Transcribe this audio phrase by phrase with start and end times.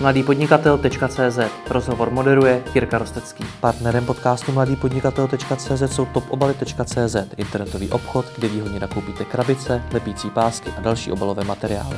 [0.00, 1.38] mladýpodnikatel.cz
[1.70, 3.44] Rozhovor moderuje Jirka Rostecký.
[3.60, 11.12] Partnerem podcastu mladýpodnikatel.cz jsou topobaly.cz internetový obchod, kde výhodně nakoupíte krabice, lepící pásky a další
[11.12, 11.96] obalové materiály.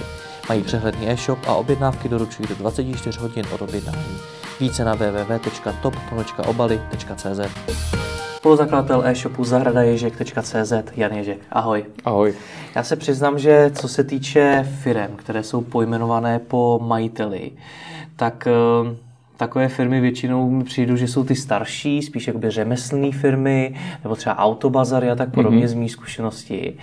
[0.48, 4.18] Mají přehledný e-shop a objednávky doručují do 24 hodin od objednání.
[4.60, 7.40] Více na www.top.obaly.cz
[8.36, 11.38] Spoluzakladatel e-shopu zahradaježek.cz Jan Ježek.
[11.50, 11.84] Ahoj.
[12.04, 12.34] Ahoj.
[12.74, 17.50] Já se přiznám, že co se týče firm, které jsou pojmenované po majiteli,
[18.18, 18.96] tak eh,
[19.36, 24.38] takové firmy většinou mi přijdu, že jsou ty starší, spíš jakoby řemeslné firmy, nebo třeba
[24.38, 25.68] autobazary a tak podobně mm-hmm.
[25.68, 26.78] z mých zkušeností.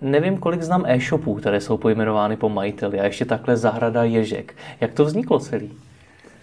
[0.00, 4.54] Nevím, kolik znám e-shopů, které jsou pojmenovány po majiteli a ještě takhle zahrada Ježek.
[4.80, 5.70] Jak to vzniklo celý?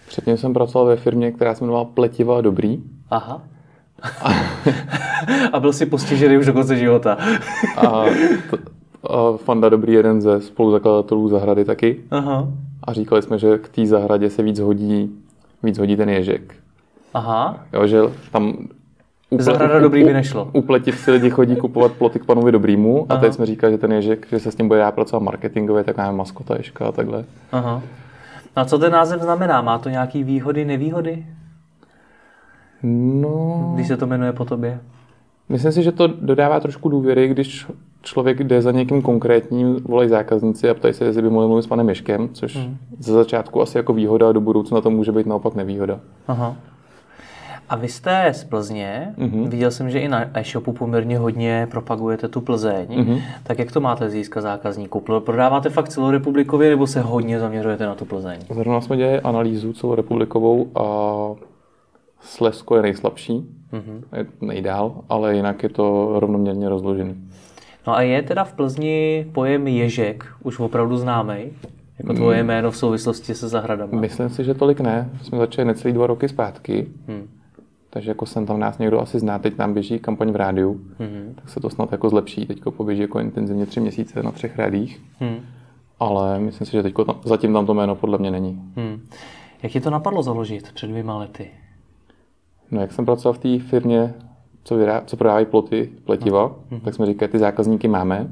[0.08, 2.82] Předtím jsem pracoval ve firmě, která se jmenovala Pletiva Dobrý.
[3.10, 3.42] Aha.
[5.52, 7.18] a byl si postižený už do konce života.
[7.76, 8.04] a,
[8.50, 8.58] to,
[9.10, 12.00] a Fanda Dobrý jeden ze spoluzakladatelů zahrady taky.
[12.10, 12.48] Aha.
[12.84, 15.10] A říkali jsme, že k té zahradě se víc hodí,
[15.62, 16.54] víc hodí ten ježek.
[17.14, 17.64] Aha.
[17.72, 18.00] Jo, že
[18.32, 18.56] tam
[19.30, 20.50] Uple, Zahrada dobrý by nešlo.
[20.52, 23.18] U pletiv si lidi chodí kupovat ploty k panovi dobrýmu Aha.
[23.18, 25.84] a teď jsme říkali, že ten ježek, že se s tím bude dát pracovat marketingově,
[25.84, 27.24] tak máme maskota ježka a takhle.
[27.52, 27.82] Aha.
[28.56, 29.62] No a co ten název znamená?
[29.62, 31.26] Má to nějaké výhody, nevýhody?
[32.82, 33.72] No...
[33.74, 34.80] Když se to jmenuje po tobě?
[35.48, 37.66] Myslím si, že to dodává trošku důvěry, když
[38.02, 41.66] člověk jde za někým konkrétním, volají zákazníci a ptají se, jestli by mohli mluvit s
[41.66, 42.76] panem Ješkem, což hmm.
[42.98, 46.00] ze začátku asi jako výhoda a do budoucna to může být naopak nevýhoda.
[46.28, 46.56] Aha.
[47.68, 49.48] A vy jste z Plzně, mm-hmm.
[49.48, 53.22] viděl jsem, že i na e-shopu poměrně hodně propagujete tu Plzeň, mm-hmm.
[53.42, 55.00] tak jak to máte získat zákazníků?
[55.00, 58.38] Prodáváte fakt celorepublikově nebo se hodně zaměřujete na tu Plzeň?
[58.50, 60.86] Zrovna jsme dělali analýzu celorepublikovou a
[62.20, 64.16] Slezsko je nejslabší, mm-hmm.
[64.16, 67.14] je nejdál, ale jinak je to rovnoměrně rozložený.
[67.86, 71.34] No a je teda v Plzni pojem Ježek už opravdu známý?
[71.98, 72.48] Jako tvoje mm.
[72.48, 73.96] jméno v souvislosti se zahradami?
[73.96, 75.10] Myslím si, že tolik ne.
[75.22, 76.86] Jsme začali necelý dva roky zpátky.
[77.08, 77.28] Hmm.
[77.90, 81.32] Takže jako jsem tam nás někdo asi zná, teď nám běží kampaň v rádiu, hmm.
[81.34, 82.46] tak se to snad jako zlepší.
[82.46, 85.02] Teď poběží jako intenzivně tři měsíce na třech rádích.
[85.20, 85.36] Hmm.
[86.00, 86.94] Ale myslím si, že teď
[87.24, 88.62] zatím tam to jméno podle mě není.
[88.76, 89.00] Hmm.
[89.62, 91.50] Jak ti to napadlo založit před dvěma lety?
[92.70, 94.14] No, jak jsem pracoval v té firmě,
[94.64, 96.80] co, vyrá, co prodávají ploty, pletiva, no.
[96.80, 98.30] tak jsme říkali, ty zákazníky máme,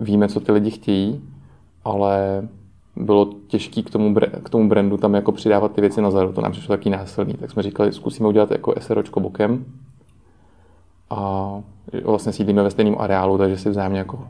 [0.00, 1.22] víme, co ty lidi chtějí,
[1.84, 2.48] ale
[2.96, 6.40] bylo těžké k tomu, k tomu brandu tam jako přidávat ty věci na zadu, to
[6.40, 9.64] nám přišlo taky násilný, tak jsme říkali, zkusíme udělat jako SROčko bokem
[11.10, 11.50] a
[12.04, 14.28] vlastně sídlíme ve stejném areálu, takže si vzájemně jako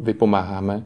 [0.00, 0.82] vypomáháme.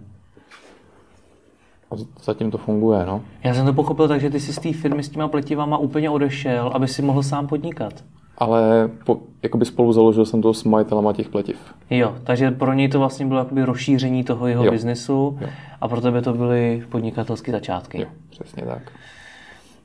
[1.90, 3.20] A zatím to funguje, no.
[3.44, 6.10] Já jsem to pochopil tak, že ty jsi z té firmy s těma pletivama úplně
[6.10, 8.04] odešel, aby si mohl sám podnikat.
[8.38, 11.74] Ale po, jakoby spolu založil jsem to s majitelama těch pletiv.
[11.90, 14.70] Jo, takže pro něj to vlastně bylo jakoby rozšíření toho jeho jo.
[14.70, 15.48] biznesu jo.
[15.80, 18.00] a pro tebe to byly podnikatelské začátky.
[18.00, 18.92] Jo, přesně tak.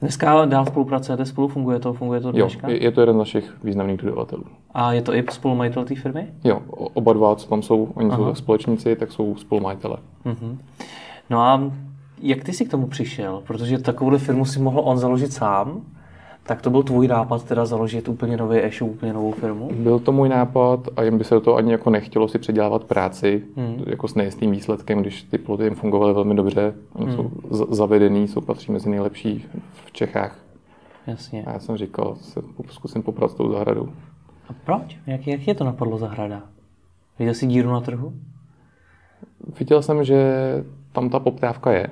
[0.02, 2.70] Dneska dál spolupracujete, spolu funguje to, funguje to dneška?
[2.70, 4.44] Jo, je to jeden z našich významných dodavatelů.
[4.74, 6.28] A je to i spolumajitel té firmy?
[6.44, 8.18] Jo, oba dva, co tam jsou, oni Aha.
[8.18, 9.97] jsou společníci, tak jsou spolumajitele.
[10.25, 10.58] Uh-huh.
[11.30, 11.72] No a
[12.23, 13.44] jak ty jsi k tomu přišel?
[13.47, 15.81] Protože takovou firmu si mohl on založit sám,
[16.44, 19.69] tak to byl tvůj nápad teda založit úplně nový e-shop, úplně novou firmu?
[19.73, 23.44] Byl to můj nápad a jim by se to ani jako nechtělo si předělávat práci
[23.57, 23.84] hmm.
[23.88, 26.73] jako s nejistým výsledkem, když ty ploty jim fungovaly velmi dobře.
[26.95, 27.11] Hmm.
[27.11, 27.31] jsou
[27.69, 29.45] zavedený, jsou patří mezi nejlepší
[29.85, 30.40] v Čechách.
[31.07, 31.44] Jasně.
[31.45, 33.90] A já jsem říkal, se zkusím poprat s tou zahradou.
[34.50, 34.97] A proč?
[35.07, 36.41] Jak, jak je to napadlo zahrada?
[37.19, 38.13] Viděl jsi díru na trhu?
[39.59, 40.34] Viděl jsem, že
[40.91, 41.88] tam ta poptávka je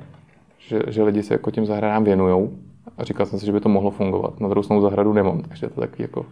[0.72, 2.50] že, že lidi se jako těm zahradám věnují
[2.98, 4.40] a říkal jsem si, že by to mohlo fungovat.
[4.40, 6.26] Na druhou stranu zahradu nemám, takže to taky jako...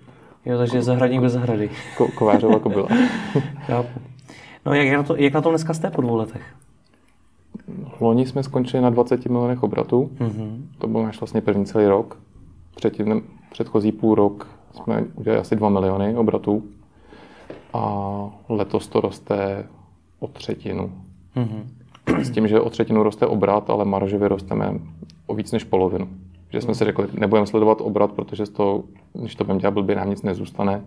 [0.45, 1.69] Jo, takže zahradník bez zahrady.
[1.97, 2.87] Ko, kovářova jako byla.
[4.65, 6.41] no jak na, to, jak na to dneska jste po dvou letech?
[7.99, 10.11] Loni jsme skončili na 20 milionech obratů.
[10.19, 10.61] Mm-hmm.
[10.77, 12.17] To byl náš vlastně první celý rok.
[12.75, 16.63] Předtím, předchozí půl rok jsme udělali asi 2 miliony obratů.
[17.73, 18.05] A
[18.49, 19.67] letos to roste
[20.19, 20.91] o třetinu.
[21.35, 21.78] Mm-hmm
[22.23, 24.73] s tím, že o třetinu roste obrat, ale marže vyrosteme
[25.27, 26.07] o víc než polovinu.
[26.49, 28.83] Že jsme si řekli, nebudeme sledovat obrat, protože z toho,
[29.13, 30.81] když to budeme dělat blbě, nám nic nezůstane.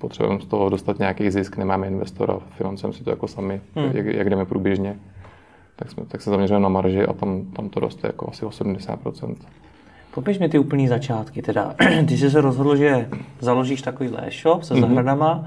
[0.00, 3.90] Potřebujeme z toho dostat nějaký zisk, nemáme investora, financujeme si to jako sami, hmm.
[3.94, 4.96] jak, jak jdeme průběžně.
[5.76, 9.34] Tak, jsme, tak se zaměřujeme na marži a tam, tam to roste jako asi 80%.
[10.14, 11.42] Popiš mi ty úplný začátky.
[11.42, 11.74] Teda,
[12.08, 13.08] ty jsi se rozhodl, že
[13.40, 15.44] založíš takový e-shop se mm-hmm.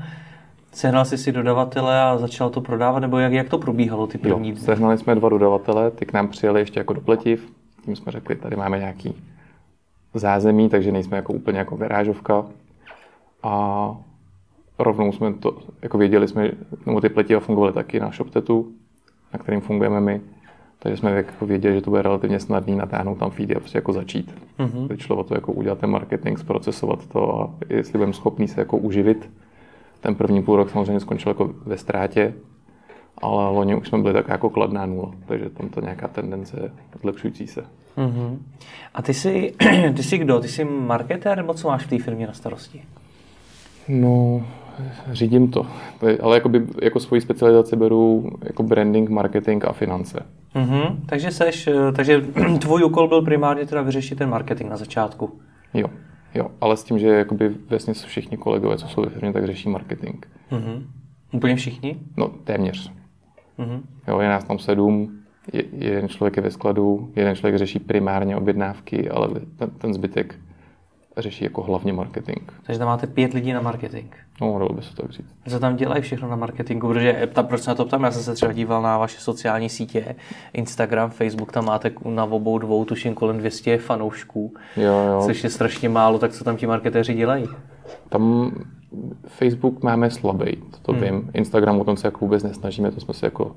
[0.72, 4.50] Sehnal jsi si dodavatele a začal to prodávat, nebo jak, jak to probíhalo ty první
[4.50, 7.54] jo, Sehnali jsme dva dodavatele, ty k nám přijeli ještě jako do pletiv.
[7.86, 9.16] Tím jsme řekli, tady máme nějaký
[10.14, 12.46] zázemí, takže nejsme jako úplně jako garážovka.
[13.44, 13.96] A
[14.80, 16.52] rovnou jsme to, jako věděli jsme,
[16.86, 18.72] nebo ty pletiva fungovaly taky na ShopTetu,
[19.34, 20.22] na kterým fungujeme my.
[20.80, 23.94] Takže jsme jako věděli, že to bude relativně snadný natáhnout tam feedy a prostě jako
[23.94, 24.36] začít.
[24.60, 24.88] Mm-hmm.
[24.88, 28.62] Teď šlo o to jako udělat ten marketing, zprocesovat to a jestli budeme schopný se
[28.62, 29.30] jako uživit.
[30.02, 32.34] Ten první půl rok samozřejmě skončil jako ve ztrátě,
[33.18, 36.72] ale loni už jsme byli tak jako kladná nula, takže tam to nějaká tendence
[37.02, 37.62] zlepšující se.
[37.98, 38.38] Mm-hmm.
[38.94, 39.54] A ty jsi,
[39.96, 40.40] ty jsi kdo?
[40.40, 42.82] Ty jsi marketér nebo co máš v té firmě na starosti?
[43.88, 44.46] No,
[45.12, 45.66] řídím to.
[46.22, 50.26] Ale jakoby, jako svoji specializaci beru jako branding, marketing a finance.
[50.56, 50.96] Mm-hmm.
[51.06, 52.22] Takže, seš, eh, takže
[52.60, 55.40] tvůj úkol byl primárně teda vyřešit ten marketing na začátku.
[55.74, 55.88] Jo,
[56.36, 59.70] jo, ale s tím, že jakoby vlastně všichni kolegové, co jsou ve firmě, tak řeší
[59.70, 60.26] marketing.
[60.52, 60.84] Mm-hmm.
[61.32, 61.98] Úplně všichni?
[62.18, 62.92] No, téměř.
[63.60, 63.82] Mm-hmm.
[64.08, 65.22] Jo, je nás tam sedm,
[65.54, 70.36] je, jeden člověk je ve skladu, jeden člověk řeší primárně objednávky, ale ten, ten zbytek
[71.18, 72.52] řeší jako hlavně marketing.
[72.64, 74.14] Takže tam máte pět lidí na marketing.
[74.42, 75.36] No, dalo by se tak říct.
[75.50, 76.88] Co tam dělají všechno na marketingu?
[76.88, 78.04] Protože ta, proč se na to ptám?
[78.04, 80.16] Já jsem se třeba díval na vaše sociální sítě,
[80.54, 85.22] Instagram, Facebook, tam máte na obou dvou, tuším kolem 200 fanoušků, jo, jo.
[85.26, 87.48] což je strašně málo, tak co tam ti marketéři dělají?
[88.10, 88.52] Tam
[89.28, 91.02] Facebook máme slabý, to, to hmm.
[91.02, 91.32] vím.
[91.34, 93.56] Instagram o tom se jako vůbec nesnažíme, to jsme si jako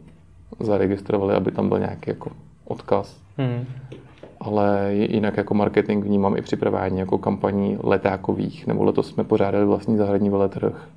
[0.60, 2.30] zaregistrovali, aby tam byl nějaký jako
[2.64, 3.16] odkaz.
[3.38, 3.66] Hmm
[4.44, 9.96] ale jinak jako marketing vnímám i připravání jako kampaní letákových, nebo letos jsme pořádali vlastní
[9.96, 10.88] zahradní veletrh.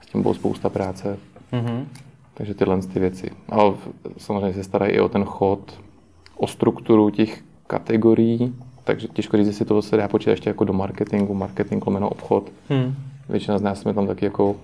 [0.00, 1.18] S tím bylo spousta práce.
[1.52, 1.84] Mm-hmm.
[2.34, 3.30] Takže tyhle ty věci.
[3.48, 3.74] Ale
[4.16, 5.80] samozřejmě se starají i o ten chod,
[6.36, 8.54] o strukturu těch kategorií,
[8.84, 12.52] takže těžko říct, jestli to se dá počítat ještě jako do marketingu, marketing lomeno obchod.
[12.68, 12.94] Hmm.
[13.28, 14.56] Většina z nás jsme tam taky jako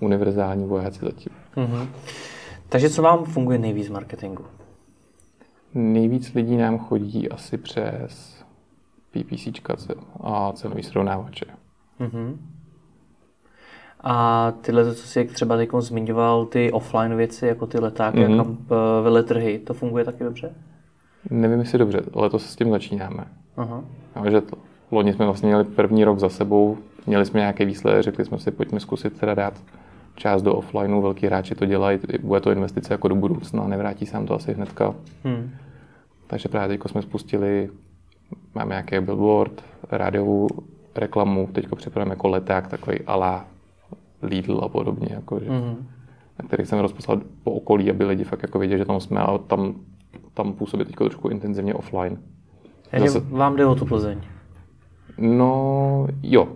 [0.00, 1.32] univerzální vojáci zatím.
[1.56, 1.86] Mm-hmm.
[2.68, 4.44] Takže co vám funguje nejvíc v marketingu?
[5.74, 8.44] Nejvíc lidí nám chodí asi přes
[9.10, 9.48] PPC
[10.20, 11.46] a cenový srovnávače.
[12.00, 12.36] Mm-hmm.
[14.00, 18.40] A tyhle, co jsi třeba teď zmiňoval, ty offline věci, jako ty letáky mm-hmm.
[18.40, 20.54] a kam, eh, veletrhy, to funguje taky dobře?
[21.30, 23.24] Nevím, jestli dobře, letos s tím začínáme.
[23.56, 23.84] Uh-huh.
[24.16, 24.56] No, že to,
[24.90, 28.50] loni jsme vlastně měli první rok za sebou, měli jsme nějaké výsledky, řekli jsme si,
[28.50, 29.54] pojďme zkusit teda dát
[30.14, 34.16] část do offlineu, velký hráči to dělají, bude to investice jako do budoucna, nevrátí se
[34.16, 34.94] nám to asi hnedka.
[35.24, 35.50] Hmm.
[36.26, 37.70] Takže právě teď jsme spustili,
[38.54, 40.48] máme nějaký billboard, rádiovou
[40.94, 43.46] reklamu, teď připravujeme jako leták, takový ala
[44.22, 45.86] Lidl a podobně, jako, že, hmm
[46.42, 49.38] na který jsem rozposlal po okolí, aby lidi fakt jako věděli, že tam jsme a
[49.38, 49.74] tam,
[50.34, 52.18] tam působí teď trošku intenzivně offline.
[52.98, 53.20] Zase...
[53.20, 54.20] Vám jde o tu Plzeň?
[55.18, 56.48] No jo,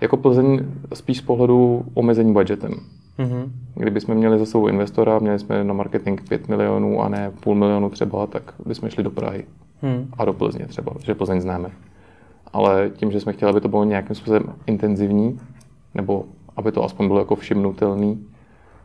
[0.00, 0.60] jako Plzeň
[0.94, 2.72] spíš z pohledu omezení budgetem.
[3.18, 3.50] Mm-hmm.
[3.74, 7.90] Kdybychom měli za sebou investora, měli jsme na marketing 5 milionů a ne půl milionu
[7.90, 9.44] třeba, tak bychom šli do Prahy
[9.82, 10.08] mm.
[10.18, 11.70] a do Plzně třeba, protože Plzeň známe.
[12.52, 15.40] Ale tím, že jsme chtěli, aby to bylo nějakým způsobem intenzivní,
[15.94, 16.24] nebo
[16.56, 18.26] aby to aspoň bylo jako všimnutelný,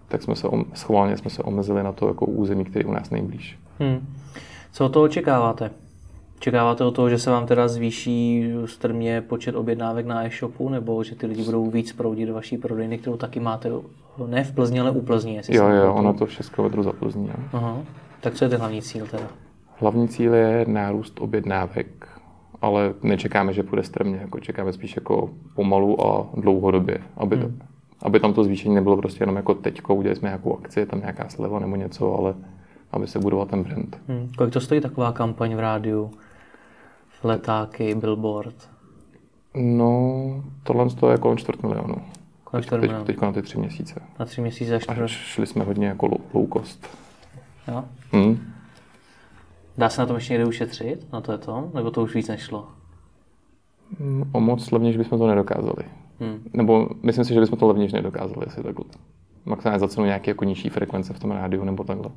[0.08, 3.60] tak jsme se schválně jsme se omezili na to jako území, který u nás nejblíž.
[3.80, 4.08] Hmm.
[4.72, 5.72] Co od toho očekáváte?
[6.46, 11.16] Očekáváte o toho, že se vám teda zvýší strmě počet objednávek na e-shopu, nebo že
[11.16, 13.72] ty lidi budou víc proudit do vaší prodejny, kterou taky máte
[14.28, 15.36] ne v Plzni, ale u Plzni?
[15.36, 17.30] Jestli jo, jo, ono to všechno vedru za Plzní.
[17.54, 17.78] Aha.
[18.22, 19.24] Tak co je ten hlavní cíl teda?
[19.80, 22.08] Hlavní cíl je nárůst objednávek,
[22.62, 27.46] ale nečekáme, že půjde strmě, jako čekáme spíš jako pomalu a dlouhodobě, aby, hmm.
[27.46, 27.66] to,
[28.02, 31.30] aby tam to zvýšení nebylo prostě jenom jako teďko, udělali jsme nějakou akci, tam nějaká
[31.30, 32.34] sleva nebo něco, ale
[32.92, 34.00] aby se budoval ten brand.
[34.08, 34.30] Hmm.
[34.38, 36.12] Kolik to stojí taková kampaň v rádiu?
[37.24, 38.70] Letáky, billboard?
[39.56, 41.96] No, tohle je kolem čtvrt milionu.
[42.44, 44.02] Kolem čtvrt teď, teď, teď na ty tři měsíce.
[44.20, 45.02] Na tři měsíce čtvrt.
[45.02, 46.98] A šli jsme hodně jako low cost.
[47.68, 47.84] Jo?
[48.12, 48.54] Hmm.
[49.78, 51.14] Dá se na tom ještě někde ušetřit?
[51.14, 51.72] Na to je to?
[51.74, 52.68] Nebo to už víc nešlo?
[54.00, 55.84] Hmm, o moc levnější bychom to nedokázali.
[56.20, 56.40] Hmm.
[56.54, 58.86] Nebo myslím si, že bychom to levnější nedokázali asi takhle.
[59.46, 62.10] Maximálně za cenu nějaké jako nižší frekvence v tom rádiu nebo takhle.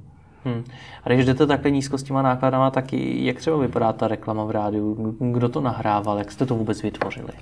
[0.45, 0.65] Hmm.
[1.05, 4.51] A když jdete takhle nízko s těma nákladama, tak jak třeba vypadá ta reklama v
[4.51, 5.17] rádiu?
[5.33, 6.19] Kdo to nahrával?
[6.19, 7.33] Jak jste to vůbec vytvořili?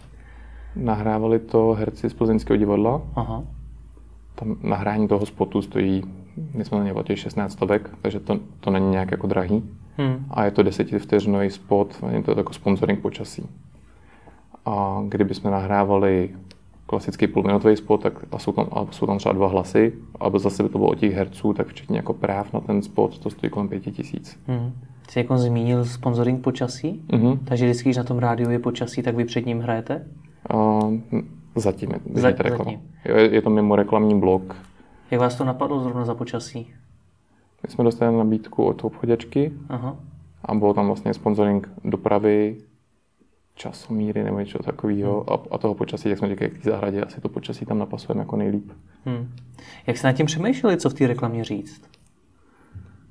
[0.76, 3.02] Nahrávali to herci z Plzeňského divadla.
[3.16, 3.42] Aha.
[4.34, 6.02] Tam nahrání toho spotu stojí,
[6.54, 9.62] my jsme na ně platili 16 stovek, takže to, to není nějak jako drahý.
[9.96, 10.26] Hmm.
[10.30, 13.48] A je to desetivteřinový spot, je to jako sponsoring počasí.
[14.66, 16.30] A kdybychom nahrávali
[16.86, 20.62] klasický půlminutový spot, tak a jsou, tam, a jsou tam třeba dva hlasy, aby zase
[20.62, 23.50] by to bylo o těch herců, tak včetně jako práv na ten spot, to stojí
[23.50, 24.38] kolem pěti tisíc.
[24.46, 24.72] Hmm.
[25.10, 27.38] Jsi jako zmínil sponsoring počasí, mm-hmm.
[27.44, 30.06] takže vždycky, když na tom rádiu je počasí, tak vy před ním hrajete?
[30.54, 30.94] Uh,
[31.54, 32.80] zatím je, Za, zatím.
[33.04, 34.56] Je, je to mimo reklamní blok.
[35.10, 36.72] Jak vás to napadlo zrovna za počasí?
[37.62, 39.96] My jsme dostali nabídku od obchodačky Aha.
[40.44, 42.56] a bylo tam vlastně sponsoring dopravy,
[43.56, 45.38] časomíry nebo něco takového hmm.
[45.50, 48.20] a, a toho počasí, jak jsme říkali, k té zahradě, asi to počasí tam napasujeme
[48.20, 48.72] jako nejlíp.
[49.04, 49.28] Hmm.
[49.86, 51.82] Jak jste nad tím přemýšleli, co v té reklamě říct?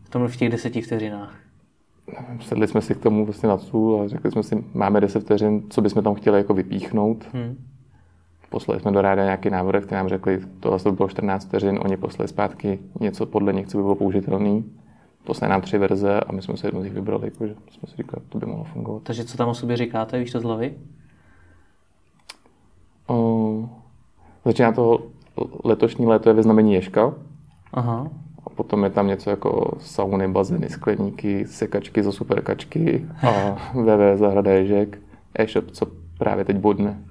[0.03, 1.35] V tom v těch deseti vteřinách?
[2.39, 5.63] sedli jsme si k tomu vlastně na stůl a řekli jsme si, máme 10 vteřin,
[5.69, 7.25] co bychom tam chtěli jako vypíchnout.
[7.33, 7.57] Hmm.
[8.49, 11.97] Poslali jsme do ráda nějaký návrh, který nám řekli, tohle to bylo 14 vteřin, oni
[11.97, 14.61] poslali zpátky něco podle nich, co by bylo použitelné.
[15.25, 17.97] Poslali nám tři verze a my jsme se jednu z nich vybrali, jakože jsme si
[17.97, 19.03] říkali, to by mohlo fungovat.
[19.03, 20.73] Takže co tam o sobě říkáte, víš to z hlavy?
[23.07, 23.69] O,
[24.45, 24.99] začíná to
[25.63, 27.13] letošní léto je ve znamení Ješka.
[27.73, 28.07] Aha.
[28.45, 34.51] A potom je tam něco jako sauny, bazény, skleníky, sekačky za superkačky a VV zahrada
[34.51, 35.01] Ježek,
[35.39, 35.85] e-shop, co
[36.17, 37.03] právě teď bodne.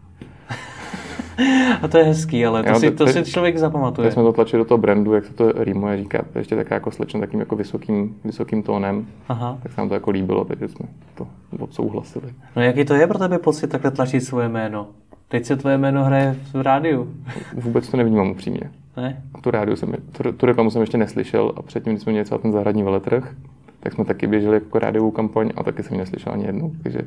[1.83, 4.07] A to je hezký, ale to, jo, si, to, to si člověk zapamatuje.
[4.07, 6.75] Teď jsme to tlačili do toho brandu, jak se to rýmuje, říká, to ještě taká
[6.75, 9.07] jako slečna takým jako vysokým, vysokým tónem.
[9.29, 9.59] Aha.
[9.63, 11.27] Tak se nám to jako líbilo, takže jsme to
[11.59, 12.35] odsouhlasili.
[12.57, 14.87] No jaký to je pro tebe pocit takhle tlačit svoje jméno?
[15.29, 17.15] Teď se tvoje jméno hraje v rádiu.
[17.55, 18.71] Vůbec to nevnímám upřímně.
[18.97, 19.23] Ne?
[19.41, 22.43] Tu, rádiu jsem, tu, tu reklamu jsem ještě neslyšel a předtím, když jsme měli celý
[22.43, 23.35] ten zahradní veletrh,
[23.81, 27.01] tak jsme taky běželi jako rádiovou kampaň a taky jsem ji neslyšel ani jednou, takže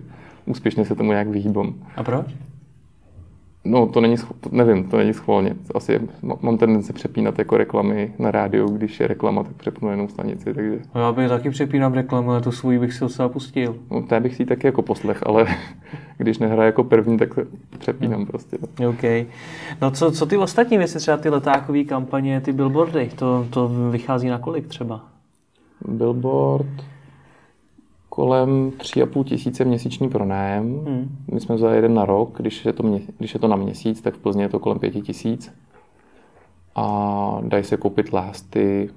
[0.45, 1.73] úspěšně se tomu nějak vyhýbám.
[1.95, 2.25] A proč?
[3.69, 4.15] No, to není,
[4.51, 5.55] nevím, to není schválně.
[5.75, 5.99] Asi
[6.41, 10.79] mám tendenci přepínat jako reklamy na rádiu, když je reklama, tak přepnu jenom stanici, takže...
[10.95, 13.75] No, já bych taky přepínám reklamu, ale tu svůj bych si docela pustil.
[13.91, 15.45] No, té bych si taky jako poslech, ale
[16.17, 17.29] když nehraje jako první, tak
[17.79, 18.25] přepínám no.
[18.25, 18.57] prostě.
[18.79, 18.89] No.
[18.89, 19.03] OK.
[19.81, 24.27] No co, co ty ostatní věci, třeba ty letákové kampaně, ty billboardy, to, to vychází
[24.27, 25.01] na kolik třeba?
[25.87, 26.67] Billboard
[28.17, 30.85] kolem 3,5 tisíce měsíční pronájem.
[30.85, 31.17] Hmm.
[31.31, 34.01] My jsme za jeden na rok, když je, to mě, když je to na měsíc,
[34.01, 35.53] tak v Plzně je to kolem 5 tisíc.
[36.75, 38.89] A dají se koupit lásty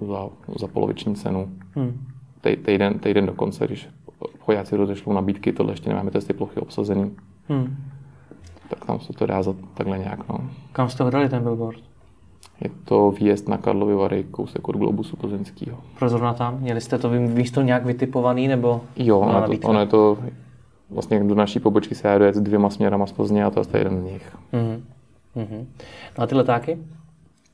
[0.00, 0.28] za,
[0.60, 1.52] za poloviční cenu.
[1.74, 2.06] Hmm.
[2.40, 3.88] Tej, týden, týden dokonce, když
[4.40, 7.16] chodáci rozešlou nabídky, tohle ještě nemáme testy plochy obsazený.
[7.48, 7.76] Hmm.
[8.68, 10.28] Tak tam se to dá za takhle nějak.
[10.28, 10.50] No.
[10.72, 11.91] Kam jste ho dali ten billboard?
[12.64, 15.78] Je to výjezd na Karlovy Vary, kousek od Globusu plzeňského.
[15.98, 16.60] Pro zrovna tam?
[16.60, 20.18] Měli jste to místo nějak vytipovaný, nebo Jo, ono, to, ono je to
[20.90, 24.00] vlastně do naší pobočky se jede s dvěma směrama z Plzně a to je jeden
[24.00, 24.36] z nich.
[24.52, 24.80] Mm-hmm.
[25.36, 25.66] Mm-hmm.
[26.18, 26.78] No a ty letáky?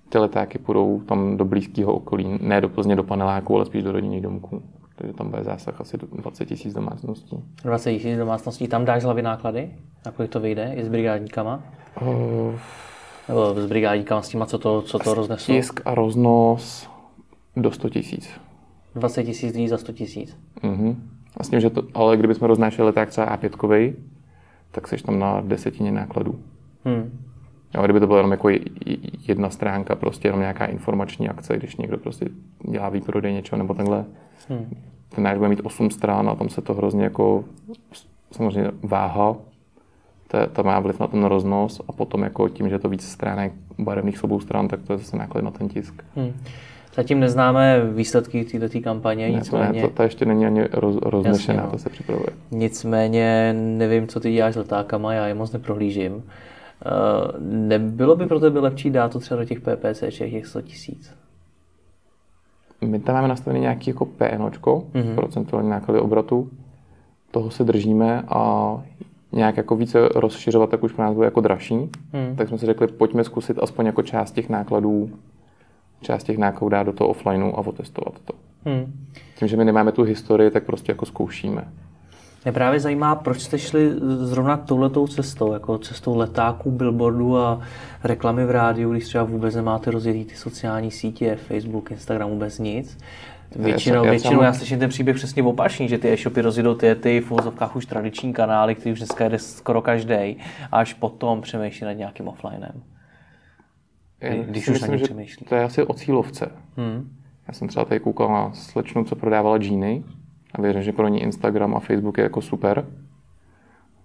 [0.09, 3.93] Ty letáky půjdou tam do blízkého okolí, ne do Plzně, do paneláku, ale spíš do
[3.93, 4.63] rodinných domků.
[4.97, 7.45] Takže tam bude zásah asi 20 tisíc domácností.
[7.65, 8.69] 20 tisíc domácností.
[8.69, 9.71] Tam dáš hlavy náklady?
[10.07, 10.73] Na kolik to vyjde?
[10.77, 11.63] I s brigádníkama?
[12.03, 12.55] Uh,
[13.29, 15.53] nebo s brigádníkama s tím, co to, co to roznesou?
[15.53, 16.91] Tisk a roznos
[17.57, 18.31] do 100 tisíc.
[18.95, 20.39] 20 tisíc lidí za 100 tisíc.
[20.63, 20.97] Uh-huh.
[21.37, 23.95] A s tím, že to, ale kdybychom roznášeli leták třeba A5,
[24.71, 26.39] tak seš tam na desetině nákladů.
[26.85, 27.19] Hmm.
[27.75, 28.49] Jo, kdyby to bylo jenom jako
[29.29, 32.29] jedna stránka, prostě jenom nějaká informační akce, když někdo prostě
[32.71, 34.05] dělá výprodej něčeho nebo takhle.
[34.49, 34.77] Hmm.
[35.09, 37.45] Ten náš bude mít 8 stran a tam se to hrozně jako
[38.33, 39.37] samozřejmě váha
[40.29, 43.53] to, to má vliv na ten roznos a potom jako tím, že to víc stránek
[43.79, 46.05] barevných s obou stran, tak to je zase náklad na ten tisk.
[46.17, 46.33] Hmm.
[46.95, 49.83] Zatím neznáme výsledky této kampaně, ne, nicméně...
[49.83, 51.71] To, to, to ještě není ani roz, roznešená, Jasně, no.
[51.71, 52.29] to se připravuje.
[52.51, 56.15] Nicméně nevím, co ty děláš s letákama, já je moc neprohlížím.
[56.15, 56.23] Uh,
[57.41, 61.15] nebylo by pro tebe lepší dát to třeba do těch PPC, těch 100 tisíc?
[62.81, 65.15] My tam máme nastavený nějaký jako PNOčko, mm-hmm.
[65.15, 66.51] procentuální náklady obratu.
[67.31, 68.83] Toho se držíme a
[69.33, 71.75] nějak jako více rozšiřovat, tak už pro nás bylo jako dražší.
[72.13, 72.37] Hmm.
[72.37, 75.11] Tak jsme si řekli, pojďme zkusit aspoň jako část těch nákladů,
[76.01, 78.33] část těch nákladů dát do toho offlineu a otestovat to.
[78.65, 78.93] Hmm.
[79.39, 81.65] Tím, že my nemáme tu historii, tak prostě jako zkoušíme.
[82.45, 87.61] Mě právě zajímá, proč jste šli zrovna touhletou cestou, jako cestou letáků, billboardů a
[88.05, 92.99] reklamy v rádiu, když třeba vůbec nemáte rozjetý ty sociální sítě, Facebook, Instagram, vůbec nic.
[93.57, 97.21] Většinou, já, většinou já slyším ten příběh přesně opačný, že ty e-shopy rozjedou ty, ty
[97.21, 100.15] v úvozovkách už tradiční kanály, který už dneska jde skoro každý,
[100.73, 102.83] a až potom přemýšlí nad nějakým offlinem.
[104.45, 105.47] Když už myslím, na ně přemýšlí.
[105.47, 106.51] To je asi o cílovce.
[106.77, 107.11] Hmm.
[107.49, 110.05] Já jsem třeba tady koukal na slečnu, co prodávala džíny
[110.55, 112.87] a věřím, že pro ní Instagram a Facebook je jako super,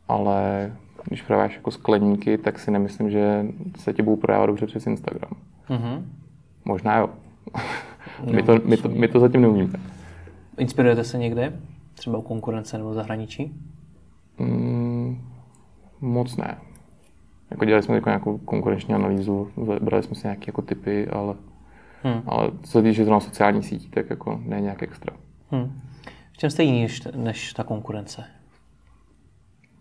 [0.07, 0.71] ale
[1.03, 3.45] když prodáváš jako skleníky, tak si nemyslím, že
[3.77, 5.31] se ti budou prodávat dobře přes Instagram.
[5.69, 6.03] Mm-hmm.
[6.65, 7.09] Možná jo.
[8.25, 9.79] No, my, to, my, to, my to zatím neumíme.
[10.57, 11.59] Inspirujete se někde?
[11.93, 13.53] Třeba u konkurence nebo zahraničí?
[14.37, 15.21] Mm,
[16.01, 16.57] moc ne.
[17.51, 21.35] Jako dělali jsme jako nějakou konkurenční analýzu, brali jsme si nějaké jako typy, ale,
[22.03, 22.21] hmm.
[22.25, 25.15] ale co se týče na sociální sítí, tak jako ne nějak extra.
[25.51, 25.81] Hmm.
[26.31, 28.23] V čem jste jiný než, než ta konkurence?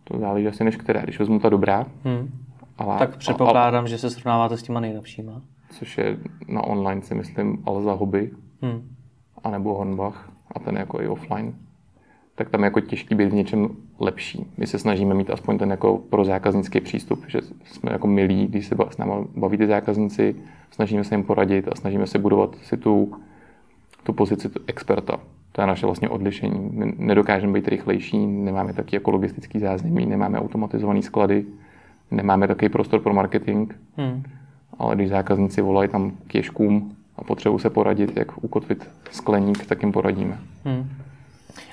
[0.05, 1.03] To záleží asi než která.
[1.03, 2.31] Když vezmu ta dobrá, hmm.
[2.79, 7.03] ale, tak předpokládám, a, a, že se srovnáváte s těma nejlepšíma což je na online
[7.03, 8.31] si myslím Alza Hobby,
[8.63, 8.89] hmm.
[9.45, 11.55] anebo Hornbach, a ten jako i offline,
[12.35, 14.47] tak tam je jako těžký být v něčem lepší.
[14.57, 18.67] My se snažíme mít aspoň ten jako pro zákaznický přístup, že jsme jako milí, když
[18.67, 20.37] se s námi baví ty zákazníci,
[20.71, 23.13] snažíme se jim poradit a snažíme se budovat si tu,
[24.03, 25.21] tu pozici tu experta.
[25.53, 26.71] To je naše vlastně odlišení.
[26.73, 31.47] My nedokážeme být rychlejší, nemáme taky jako logistický zázemí, nemáme automatizované sklady,
[32.11, 34.23] nemáme takový prostor pro marketing, hmm.
[34.79, 39.83] Ale když zákazníci volají tam k ježkům a potřebují se poradit, jak ukotvit skleník, tak
[39.83, 40.39] jim poradíme.
[40.65, 40.89] Hmm.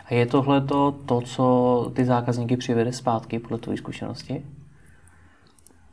[0.06, 4.42] A je tohle to, to, co ty zákazníky přivede zpátky podle tvojí zkušenosti?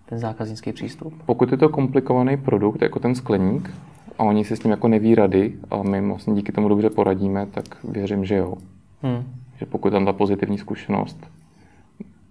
[0.06, 1.14] Ten zákaznický přístup?
[1.26, 3.70] Pokud je to komplikovaný produkt, jako ten skleník,
[4.18, 7.46] a oni si s tím jako neví rady a my vlastně díky tomu dobře poradíme,
[7.46, 8.54] tak věřím, že jo.
[9.02, 9.24] Hmm.
[9.56, 11.18] Že pokud tam ta pozitivní zkušenost,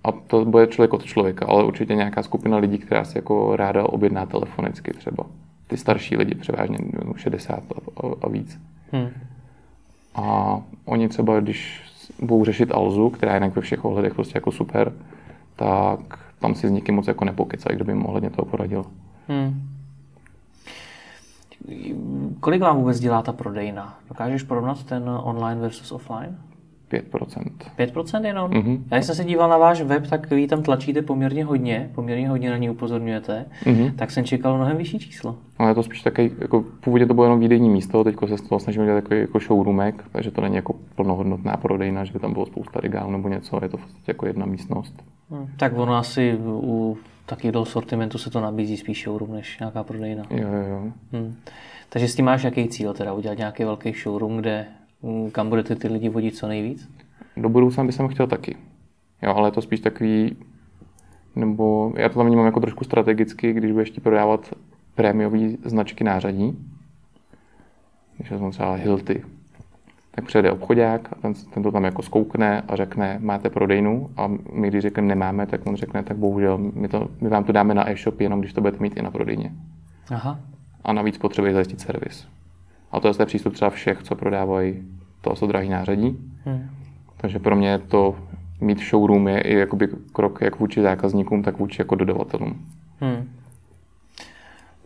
[0.06, 3.84] a to bude člověk od člověka, ale určitě nějaká skupina lidí, která si jako ráda
[3.84, 5.26] objedná telefonicky třeba.
[5.68, 6.78] Ty starší lidi, převážně
[7.16, 7.64] 60
[8.04, 8.60] a, a víc.
[8.92, 9.10] Hmm.
[10.16, 11.82] A oni třeba, když
[12.22, 14.94] budou řešit Alzu, která je jinak ve všech ohledech prostě jako super,
[15.56, 16.00] tak
[16.40, 18.86] tam si s nikým moc jako nepokecají, kdo by jim ohledně toho poradil.
[19.28, 19.70] Hmm.
[22.40, 24.00] Kolik vám vůbec dělá ta prodejna?
[24.10, 26.38] Dokážeš porovnat ten online versus offline?
[26.92, 27.44] 5%.
[27.78, 28.52] 5% jenom?
[28.52, 28.80] Mm-hmm.
[28.92, 32.50] Já jsem se díval na váš web, tak vy tam tlačíte poměrně hodně, poměrně hodně
[32.50, 33.96] na ní upozorňujete, mm-hmm.
[33.96, 35.38] tak jsem čekal mnohem vyšší číslo.
[35.58, 38.42] Ale je to spíš takový, jako původně to bylo jenom výdejní místo, teď se z
[38.42, 42.34] toho snažíme dělat takový jako showroomek, takže to není jako plnohodnotná prodejna, že by tam
[42.34, 45.04] bylo spousta regál nebo něco, je to vlastně jako jedna místnost.
[45.30, 45.48] Hmm.
[45.58, 50.24] Tak ono asi u takového sortimentu se to nabízí spíš showroom než nějaká prodejna.
[50.30, 50.92] Jo, jo, jo.
[51.12, 51.36] Hmm.
[51.90, 54.66] Takže s tím máš jaký cíl, teda udělat nějaký velký showroom, kde
[55.32, 56.90] kam budete ty lidi vodit co nejvíc?
[57.38, 58.58] Do budoucna bych jsem chtěl taky.
[59.22, 60.38] Jo, ale je to spíš takový,
[61.36, 64.54] nebo já to tam vnímám jako trošku strategicky, když budeš ti prodávat
[64.96, 66.58] prémiové značky nářadí,
[68.18, 69.24] když vezmu třeba Hilty,
[70.12, 74.28] tak přijede obchodák a ten, ten to tam jako zkoukne a řekne, máte prodejnu a
[74.54, 77.74] my když řekneme nemáme, tak on řekne, tak bohužel, my, to, my vám to dáme
[77.74, 79.52] na e-shop jenom když to budete mít i na prodejně.
[80.10, 80.40] Aha.
[80.84, 82.28] A navíc potřebuje zajistit servis.
[82.96, 84.84] A to je přístup třeba všech, co prodávají
[85.22, 86.18] to co drahý nářadí.
[86.46, 86.70] Hmm.
[87.18, 88.16] Takže pro mě to
[88.62, 92.66] mít showroom je i jakoby krok jak vůči zákazníkům, tak vůči jako dodavatelům.
[93.00, 93.30] Hmm.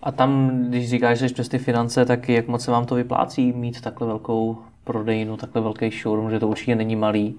[0.04, 3.52] A tam, když říkáš, že přes ty finance, tak jak moc se vám to vyplácí
[3.52, 7.36] mít takhle velkou prodejnu, takhle velký showroom, že to určitě není malý,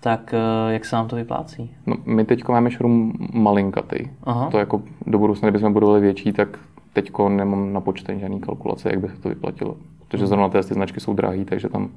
[0.00, 1.70] tak eh, jak se nám to vyplácí?
[1.86, 3.98] No, my teď máme showroom malinkatý.
[4.24, 4.50] Aha.
[4.50, 6.58] To jako do budoucna, kdybychom budovali větší, tak
[6.92, 9.76] teď nemám na počtení žádný kalkulace, jak by se to vyplatilo.
[10.10, 10.28] Protože hmm.
[10.28, 11.90] zrovna ty značky jsou drahé, takže tam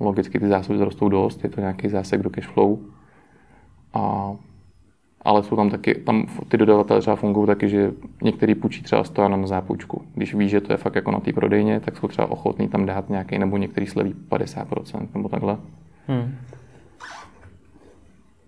[0.00, 2.78] logicky ty zásoby zrostou dost, je to nějaký zásek do cash flow.
[3.94, 4.32] A,
[5.22, 9.36] ale jsou tam taky, tam ty dodavatelé třeba fungují taky, že některý půjčí třeba stojana
[9.36, 10.02] na zápůjčku.
[10.14, 12.86] Když ví, že to je fakt jako na té prodejně, tak jsou třeba ochotní tam
[12.86, 15.56] dát nějaký, nebo některý sleví 50% nebo takhle.
[16.06, 16.34] Hmm.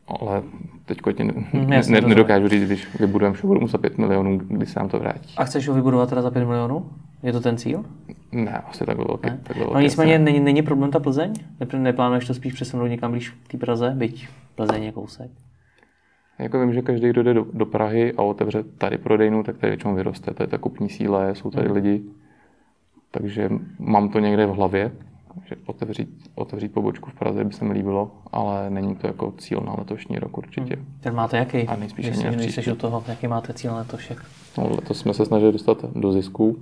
[0.09, 0.43] Ale
[0.85, 4.67] teď ti ne, hmm, ne, ne, nedokážu říct, když vybudujeme showroom za 5 milionů, kdy
[4.67, 5.35] se nám to vrátí.
[5.37, 6.91] A chceš ho vybudovat teda za 5 milionů?
[7.23, 7.85] Je to ten cíl?
[8.33, 9.31] Ne, asi tak velký.
[9.43, 11.33] Tak no nicméně není, není problém ta Plzeň?
[11.79, 15.31] Neplánuješ to spíš přesunout někam blíž k té Praze, byť Plzeň je kousek?
[16.39, 19.71] Jako vím, že každý, kdo jde do, do Prahy a otevře tady prodejnu, tak tady
[19.71, 20.35] většinou vyroste.
[20.35, 21.75] To je ta kupní síla, jsou tady hmm.
[21.75, 22.03] lidi.
[23.11, 24.93] Takže mám to někde v hlavě,
[25.45, 29.63] že otevřít, otevřít pobočku v Praze by se mi líbilo, ale není to jako cíl
[29.67, 30.75] na letošní rok určitě.
[30.75, 30.87] Hmm.
[31.01, 31.59] Tak máte jaký?
[31.59, 34.19] A nejspíš ani Když u toho, jaký máte cíl na letošek?
[34.59, 36.57] No, letos jsme se snažili dostat do zisku,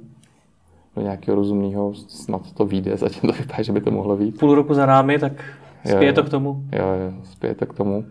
[0.96, 4.38] do nějakého rozumného, snad to vyjde, zatím to vypadá, že by to mohlo být.
[4.38, 5.32] Půl roku za námi, tak
[5.86, 6.64] spěje to k tomu?
[6.72, 8.04] Jo, jo, spěje to k tomu.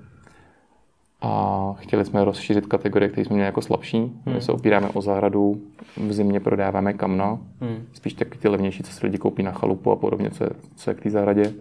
[1.26, 3.98] A chtěli jsme rozšířit kategorie, které jsme měli jako slabší.
[3.98, 4.36] Hmm.
[4.36, 5.62] My se opíráme o zahradu,
[5.98, 7.86] v zimě prodáváme kamna, hmm.
[7.94, 10.90] spíš taky ty levnější, co si lidi koupí na chalupu a podobně, co je, co
[10.92, 11.54] je k té zahradě.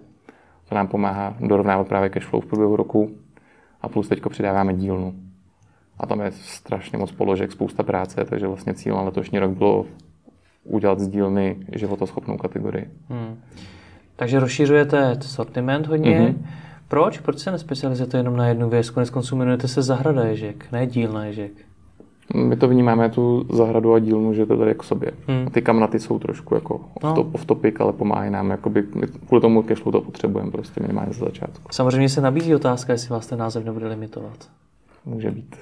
[0.69, 3.11] To nám pomáhá dorovnávat právě cash flow v průběhu roku.
[3.81, 5.15] A plus teďko přidáváme dílnu.
[5.99, 9.87] A tam je strašně moc položek, spousta práce, takže vlastně cíl na letošní rok bylo
[10.65, 12.91] udělat z dílny životoschopnou kategorii.
[13.09, 13.41] Hmm.
[14.17, 16.21] Takže rozšiřujete sortiment hodně.
[16.21, 16.47] Mm-hmm.
[16.93, 17.19] Proč?
[17.19, 18.91] Proč se nespecializujete jenom na jednu věc?
[18.91, 21.53] Konec konců jmenujete se zahrada ježek, ne dílna ježek.
[22.35, 25.11] My to vnímáme, tu zahradu a dílnu, že to tady k sobě.
[25.27, 25.47] Hmm.
[25.51, 27.31] Ty kamnaty jsou trošku jako no.
[27.33, 28.83] off topic, ale pomáhají nám, jakoby,
[29.27, 31.69] kvůli tomu cashflow to potřebujeme prostě minimálně za začátku.
[31.71, 34.49] Samozřejmě se nabízí otázka, jestli vás ten název nebude limitovat.
[35.05, 35.57] Může být.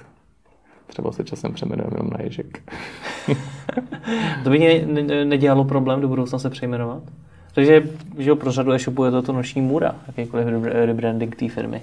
[0.87, 2.63] Třeba se časem přeměnujeme jenom na ježek.
[4.43, 7.03] to by ne, ne, nedělalo problém do budoucna se přejmenovat?
[7.53, 7.83] Takže
[8.17, 11.81] že pro řadu e-shopů je to to noční můra, jakýkoliv rebranding té firmy.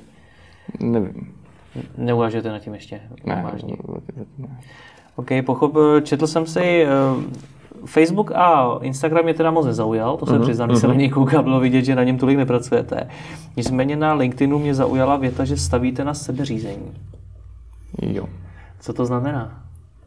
[0.80, 1.34] Nevím.
[1.96, 3.00] Neuvažujete na tím ještě?
[3.24, 3.44] Ne,
[4.38, 4.48] ne.
[5.16, 7.22] OK, pochop, četl jsem si, uh,
[7.86, 10.80] Facebook a Instagram mě teda moc nezaujal, to se uh-huh, přiznám, když uh-huh.
[10.80, 13.08] se na něj koukal, bylo vidět, že na něm tolik nepracujete.
[13.56, 16.92] Nicméně na LinkedInu mě zaujala věta, že stavíte na sebeřízení.
[18.02, 18.28] Jo.
[18.80, 19.62] Co to znamená?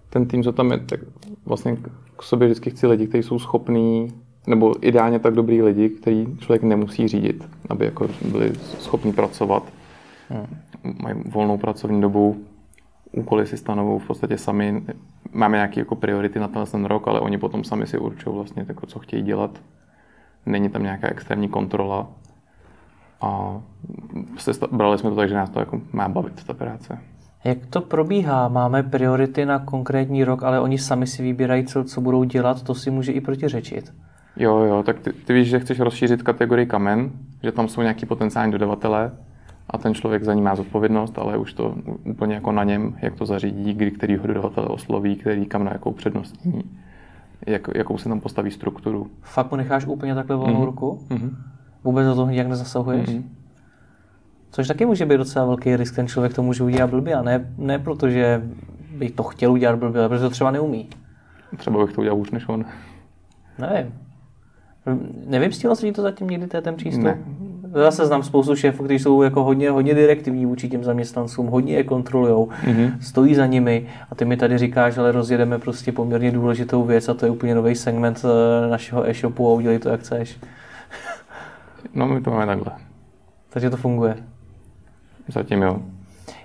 [0.09, 0.99] Ten tým, co tam je, tak
[1.45, 1.77] vlastně
[2.17, 4.13] k sobě vždycky chci lidi, kteří jsou schopní
[4.47, 9.63] nebo ideálně tak dobrý lidi, který člověk nemusí řídit, aby jako byli schopni pracovat.
[10.29, 10.57] Hmm.
[11.03, 12.43] Mají volnou pracovní dobu,
[13.11, 14.83] úkoly si stanovou v podstatě sami.
[15.33, 18.85] Máme nějaké jako priority na ten rok, ale oni potom sami si určují vlastně, jako,
[18.85, 19.61] co chtějí dělat.
[20.45, 22.07] Není tam nějaká externí kontrola.
[23.21, 23.61] A
[24.71, 26.99] brali jsme to tak, že nás to jako má bavit, ta práce.
[27.43, 28.47] Jak to probíhá?
[28.47, 32.75] Máme priority na konkrétní rok, ale oni sami si vybírají, co, co budou dělat, to
[32.75, 33.93] si může i protiřečit.
[34.35, 37.11] Jo, jo, tak ty, ty víš, že chceš rozšířit kategorii kamen,
[37.43, 39.11] že tam jsou nějaký potenciální dodavatelé
[39.69, 43.15] a ten člověk za ní má zodpovědnost, ale už to úplně jako na něm, jak
[43.15, 46.63] to zařídí, kdy kterýho dodavatele osloví, který kam na jakou přednostní,
[47.47, 49.07] jak, jakou se tam postaví strukturu.
[49.21, 50.65] Fakt mu necháš úplně takhle volnou mm-hmm.
[50.65, 50.99] ruku?
[51.09, 51.35] Mm-hmm.
[51.83, 53.09] Vůbec do toho nijak nezasahuješ?
[53.09, 53.23] Mm-hmm.
[54.51, 57.53] Což taky může být docela velký risk, ten člověk to může udělat blbě a ne,
[57.57, 58.43] ne protože
[58.97, 60.89] by to chtěl udělat blbě, ale protože to třeba neumí.
[61.57, 62.65] Třeba bych to udělal už než on.
[63.59, 63.93] Nevím.
[65.27, 67.03] Nevymstilo se ti to zatím někdy ten přístup?
[67.03, 67.17] Ne.
[67.73, 71.83] Zase znám spoustu šéfů, kteří jsou jako hodně, hodně direktivní vůči těm zaměstnancům, hodně je
[71.83, 72.91] kontrolují, mm-hmm.
[73.01, 77.13] stojí za nimi a ty mi tady říkáš, že rozjedeme prostě poměrně důležitou věc a
[77.13, 80.39] to je úplně nový segment eh, našeho e-shopu a udělej to, jak chceš.
[81.93, 82.71] No, my to máme takhle.
[83.49, 84.15] Takže to funguje.
[85.27, 85.81] Zatím jo.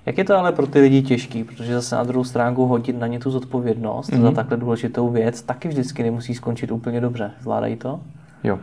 [0.07, 3.07] Jak je to ale pro ty lidi těžký, protože zase na druhou stránku hodit na
[3.07, 4.23] ně tu zodpovědnost mm-hmm.
[4.23, 7.31] za takhle důležitou věc taky vždycky nemusí skončit úplně dobře.
[7.41, 8.01] Zvládají to?
[8.45, 8.59] Jo.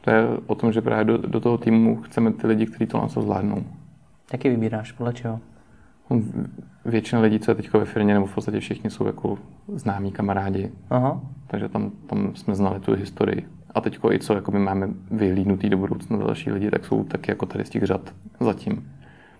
[0.00, 2.98] To je o tom, že právě do, do toho týmu chceme ty lidi, kteří to
[2.98, 3.64] nás zvládnou.
[4.32, 4.92] Jak je vybíráš?
[4.92, 5.40] Podle čeho?
[6.84, 9.38] Většina lidí, co je teď ve firmě, nebo v podstatě všichni jsou jako
[9.74, 10.72] známí kamarádi.
[10.90, 11.20] Aha.
[11.46, 13.46] Takže tam, tam jsme znali tu historii.
[13.74, 17.46] A teď i co jakoby máme vyhlídnutý do budoucna další lidi, tak jsou taky jako
[17.46, 18.92] tady z těch řad zatím.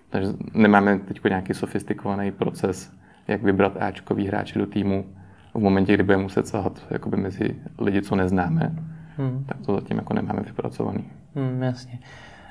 [0.09, 2.93] Takže nemáme teď nějaký sofistikovaný proces,
[3.27, 5.05] jak vybrat Ačkový hráče do týmu
[5.53, 8.75] v momentě, kdy budeme muset sahat jakoby mezi lidi, co neznáme,
[9.17, 9.45] hmm.
[9.47, 11.05] tak to zatím jako nemáme vypracovaný.
[11.35, 11.99] Hmm, jasně.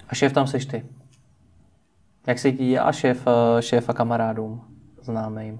[0.08, 0.84] A šéf tam seš ty?
[2.26, 4.60] Jak se ti a šéf, eh, šéf a kamarádům
[5.02, 5.58] známým?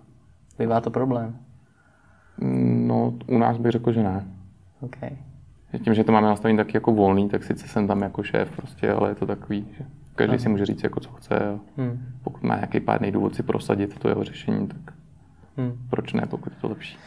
[0.58, 1.38] Bývá to problém?
[2.86, 4.26] No, u nás bych řekl, že ne.
[4.80, 5.10] Okay.
[5.84, 8.92] Tím, že to máme nastavený taky jako volný, tak sice jsem tam jako šéf prostě,
[8.92, 10.42] ale je to takový, že každý Aha.
[10.42, 11.58] si může říct, jako co chce.
[11.76, 12.06] Hmm.
[12.22, 14.94] Pokud má nějaký pádný důvod si prosadit to jeho řešení, tak
[15.56, 15.78] hmm.
[15.90, 16.98] proč ne, pokud je to lepší.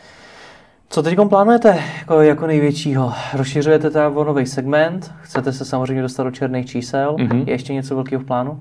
[0.91, 3.13] Co teď plánujete jako, jako největšího?
[3.33, 7.15] Rozšiřujete teda o nový segment, chcete se samozřejmě dostat do černých čísel.
[7.15, 7.43] Mm-hmm.
[7.47, 8.59] Je ještě něco velkého v plánu?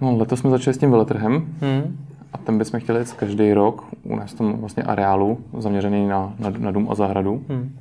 [0.00, 1.98] No, letos jsme začali s tím veletrhem mm.
[2.32, 6.50] a ten bychom chtěli jít každý rok u nás tam vlastně areálu zaměřený na, na,
[6.58, 7.44] na dům a zahradu.
[7.48, 7.78] Mm.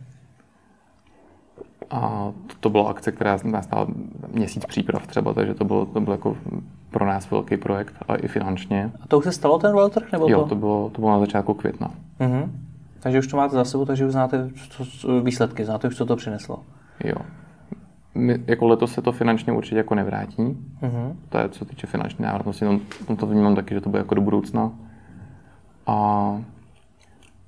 [1.90, 3.88] A to, to byla akce, která nás stála
[4.32, 6.38] měsíc příprav třeba, takže to bylo, to bylo jako
[6.92, 8.92] pro nás velký projekt a i finančně.
[9.02, 10.12] A to už se stalo ten veletrh?
[10.12, 10.48] Nebo jo, to?
[10.48, 11.92] to bylo, to bylo na začátku května.
[12.20, 12.50] Mm-hmm.
[13.00, 16.16] Takže už to máte za sebou, takže už znáte co, výsledky, znáte už, co to
[16.16, 16.64] přineslo.
[17.04, 17.16] Jo.
[18.16, 20.44] My, jako letos se to finančně určitě jako nevrátí.
[20.82, 21.16] Mm-hmm.
[21.30, 22.80] To je co týče finanční návratnosti, no,
[23.16, 24.72] to vnímám taky, že to bude jako do budoucna.
[25.88, 26.42] A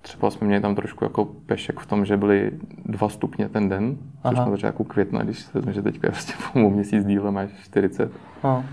[0.02, 2.52] třeba jsme měli tam trošku jako pešek v tom, že byly
[2.86, 4.34] dva stupně ten den, Aha.
[4.34, 7.50] což na začátku května, když se vezme, že teďka je prostě po měsíc díle máš
[7.64, 8.12] 40.
[8.44, 8.64] Aha.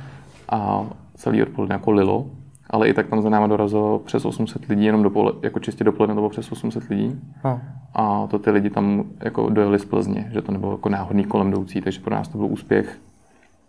[0.49, 2.27] A celý odpoledne jako lilo,
[2.71, 6.15] ale i tak tam za náma dorazilo přes 800 lidí, jenom dopole, jako čistě dopoledne
[6.15, 7.21] to bylo přes 800 lidí.
[7.45, 7.61] Aha.
[7.95, 11.49] A to ty lidi tam jako dojeli z Plzně, že to nebylo jako náhodný kolem
[11.49, 12.99] jdoucí, takže pro nás to byl úspěch.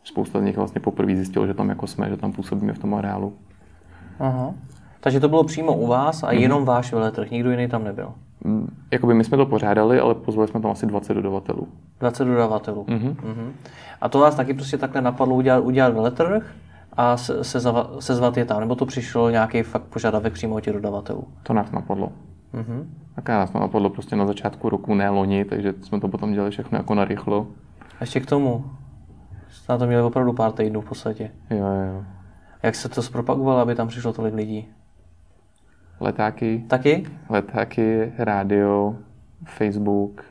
[0.04, 2.96] Spousta z nich vlastně poprvé zjistilo, že tam jako jsme, že tam působíme v tom
[2.96, 3.34] areálu.
[4.20, 4.54] Aha.
[5.00, 6.66] Takže to bylo přímo u vás a jenom mm.
[6.66, 8.14] váš veletrh, nikdo jiný tam nebyl?
[8.44, 11.68] Mm, jakoby my jsme to pořádali, ale pozvali jsme tam asi 20 dodavatelů.
[12.00, 12.84] 20 dodavatelů.
[12.84, 13.16] Mm-hmm.
[13.16, 13.52] Mm-hmm.
[14.02, 16.54] A to vás taky prostě takhle napadlo udělat, udělat veletrh
[16.98, 20.56] a se, se, zava, se zvat je tam, nebo to přišlo nějaký fakt požadavek přímo
[20.56, 21.28] od těch dodavatelů?
[21.44, 22.12] To nás napadlo.
[22.54, 22.86] Mm-hmm.
[23.16, 26.52] Tak nás to napadlo prostě na začátku roku, ne loni, takže jsme to potom dělali
[26.52, 27.48] všechno jako narychlo.
[27.80, 28.66] A ještě k tomu,
[29.50, 31.32] jste na to měli opravdu pár týdnů v podstatě.
[31.50, 32.04] Jo, jo.
[32.64, 34.68] Jak se to zpropagovalo, aby tam přišlo tolik lidí?
[36.00, 36.64] Letáky.
[36.68, 37.08] Taky?
[37.30, 38.96] Letáky, rádio,
[39.46, 40.24] Facebook,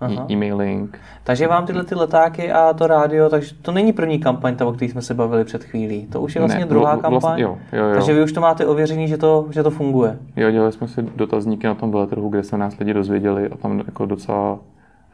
[0.00, 0.26] Aha.
[0.30, 0.98] e-mailing.
[1.24, 4.72] Takže vám tyhle ty letáky a to rádio, takže to není první kampaň, ta, o
[4.72, 6.06] které jsme se bavili před chvílí.
[6.06, 7.40] To už je vlastně ne, druhá kampaň.
[7.40, 7.94] Jo, jo, jo.
[7.94, 10.18] Takže vy už to máte ověření, že to, že to funguje.
[10.36, 13.78] Jo, dělali jsme si dotazníky na tom veletrhu, kde se nás lidi dozvěděli a tam
[13.86, 14.58] jako docela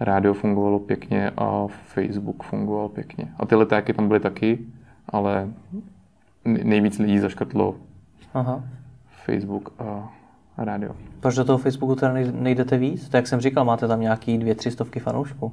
[0.01, 3.29] rádio fungovalo pěkně a Facebook fungoval pěkně.
[3.39, 4.59] A ty letáky tam byly taky,
[5.09, 5.49] ale
[6.45, 7.75] nejvíc lidí zaškrtlo
[8.35, 8.65] Aha.
[9.25, 10.13] Facebook a
[10.65, 10.97] rádio.
[11.21, 13.09] Proč do toho Facebooku teda nejdete víc?
[13.09, 15.53] To jak jsem říkal, máte tam nějaký dvě, tři stovky fanoušků.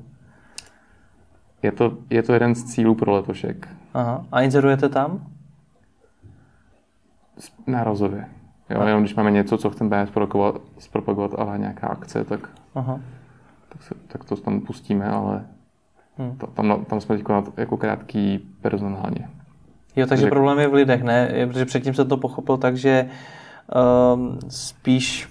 [1.64, 3.68] Je to, je to jeden z cílů pro letošek.
[3.94, 4.26] Aha.
[4.32, 5.28] A inzerujete tam?
[7.68, 8.26] Nárazově.
[8.70, 13.00] Jo, jenom když máme něco, co chceme zpropagovat, zpropagovat ale nějaká akce, tak, Aha.
[13.70, 15.46] tak, se, tak to tam pustíme, ale
[16.20, 16.38] Hmm.
[16.38, 19.30] ta- tam, tam jsme teď to jako krátký personálně.
[19.96, 21.30] Jo, takže Řek- problém je v lidech, ne?
[21.48, 23.10] Protože předtím se to pochopil tak, že
[24.16, 25.30] um, spíš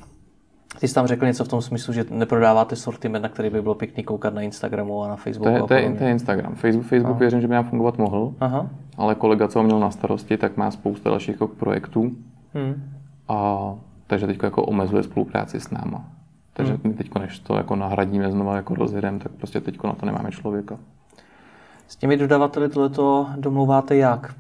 [0.81, 3.75] ty jsi tam řekl něco v tom smyslu, že neprodáváte sortiment, na který by bylo
[3.75, 6.55] pěkný koukat na Instagramu a na To Facebooku je, a to je, to je Instagram.
[6.55, 8.71] Facebook, Facebook věřím, že by nám fungovat mohl, Aha.
[8.97, 12.11] ale kolega, co ho měl na starosti, tak má spousta dalších jako projektů
[12.55, 12.83] Hmm.
[13.29, 13.59] a
[14.07, 16.05] takže teď jako omezuje spolupráci s náma.
[16.53, 16.81] Takže Hmm.
[16.85, 20.31] my teď, než to jako nahradíme znova jako rozjedem, tak prostě teď na to nemáme
[20.31, 20.79] člověka.
[21.89, 24.35] S těmi dodavateli tohleto domluváte jak?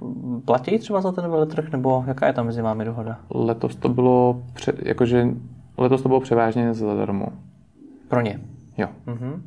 [0.44, 3.18] Platí třeba za ten veletrh, nebo jaká je tam mezi vámi dohoda?
[3.30, 5.28] Letos to bylo, pře, jakože,
[5.78, 7.26] letos to bylo převážně zadarmo.
[8.08, 8.40] Pro ně.
[8.76, 8.88] Jo.
[9.06, 9.42] Mhm.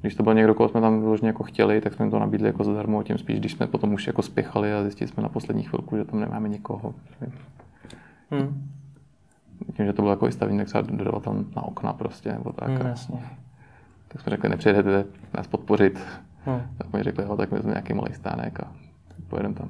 [0.00, 2.46] Když to byl někdo, koho jsme tam vyloženě jako chtěli, tak jsme jim to nabídli
[2.46, 5.62] jako zadarmo, tím spíš, když jsme potom už jako spěchali a zjistili jsme na poslední
[5.62, 6.94] chvilku, že tam nemáme nikoho.
[8.30, 8.70] Hmm.
[9.76, 12.68] Tím, že to bylo jako i stavění, tak třeba dodavatel na okna prostě, nebo tak.
[12.68, 13.20] Hmm, jasně.
[14.08, 16.00] tak jsme řekli, nepřijedete nás podpořit.
[16.46, 16.60] Hmm.
[16.78, 18.72] Tak mi řekli, jo, tak jsme nějaký malý stánek a
[19.28, 19.68] pojedeme tam.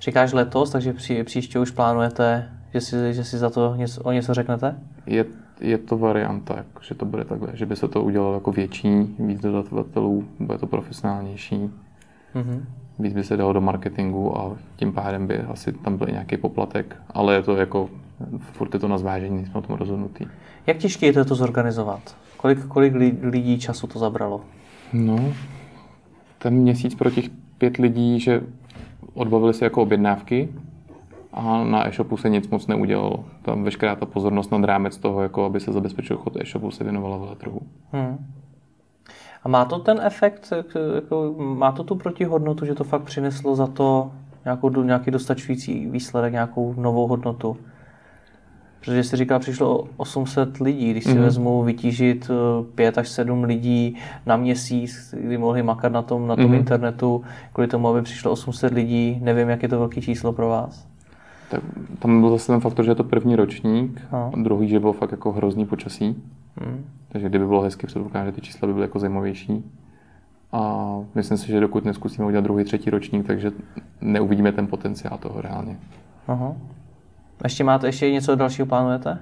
[0.00, 4.12] Říkáš letos, takže při, příště už plánujete, že si, že si za to něco, o
[4.12, 4.76] něco řeknete?
[5.06, 5.24] Je,
[5.60, 9.16] je to varianta, jako, že to bude takhle, že by se to udělalo jako větší,
[9.18, 11.70] víc dodavatelů, bude to profesionálnější,
[12.34, 12.64] Mhm.
[12.98, 16.96] víc by se dalo do marketingu a tím pádem by asi tam byl nějaký poplatek,
[17.10, 17.90] ale je to jako,
[18.52, 20.26] furt je to na zvážení, nejsme o tom rozhodnutý.
[20.66, 22.16] Jak těžké je to, to zorganizovat?
[22.36, 24.40] Kolik, kolik li- lidí času to zabralo?
[24.92, 25.32] No,
[26.44, 27.24] ten měsíc pro těch
[27.58, 28.42] pět lidí, že
[29.14, 30.48] odbavili se jako objednávky
[31.32, 33.24] a na e-shopu se nic moc neudělalo.
[33.42, 37.16] Tam veškerá ta pozornost nad rámec toho, jako aby se zabezpečil chod e-shopu, se věnovala
[37.16, 37.60] veletrhu.
[37.92, 38.26] Hmm.
[39.44, 43.56] A má to ten efekt, jak- jako, má to tu protihodnotu, že to fakt přineslo
[43.56, 44.12] za to
[44.44, 47.56] nějakou, nějaký dostačující výsledek, nějakou novou hodnotu?
[48.84, 51.18] Protože si říkal, přišlo 800 lidí, když si Mhm.
[51.18, 51.24] mm-hmm.
[51.24, 52.30] vezmu vytížit
[52.74, 56.54] 5 až 7 lidí na měsíc, kdy mohli makat na tom, na tom Mhm.
[56.54, 56.58] mm-hmm.
[56.58, 60.86] internetu, kvůli tomu, aby přišlo 800 lidí, nevím, jak je to velký číslo pro vás.
[61.50, 61.60] Tak
[61.98, 64.30] tam byl zase ten faktor, že je to první ročník, No.
[64.34, 66.22] a druhý, že bylo fakt jako hrozný počasí.
[66.60, 66.84] Hmm.
[67.08, 69.64] Takže kdyby bylo hezky, předpokládám, že ty čísla by byly jako zajímavější.
[70.52, 73.52] A myslím si, že dokud neskusíme udělat druhý, třetí ročník, takže
[74.00, 75.76] neuvidíme ten potenciál toho reálně.
[76.28, 76.52] Aha.
[77.42, 79.18] Ještě máte, ještě něco dalšího plánujete?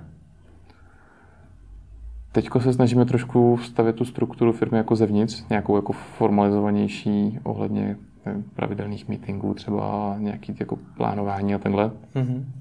[2.33, 7.97] Teďko se snažíme trošku vstavit tu strukturu firmy jako zevnitř, nějakou jako formalizovanější ohledně
[8.27, 12.53] nevím, pravidelných meetingů, třeba nějaký jako plánování a takhle, Mhm.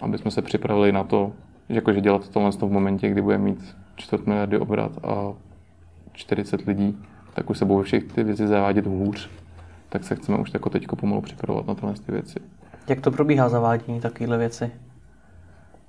[0.00, 1.32] aby jsme se připravili na to,
[1.68, 5.32] že jakože dělat tohle v momentě, kdy bude mít čtvrt miliardy obrat a
[6.12, 6.98] 40 lidí,
[7.34, 9.30] tak už se budou všech ty věci zavádět hůř,
[9.88, 12.40] tak se chceme už jako teďko pomalu připravovat na tyhle ty věci.
[12.88, 14.70] Jak to probíhá zavádění takovéhle věci?